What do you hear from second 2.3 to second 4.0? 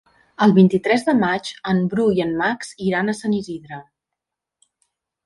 Max iran a Sant Isidre.